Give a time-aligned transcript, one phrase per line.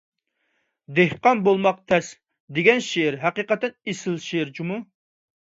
[0.99, 2.07] «دېھقان بولماق تەس»
[2.59, 4.81] دېگەن شېئىر ھەقىقەتەن ئېسىل شېئىر جۇمۇ.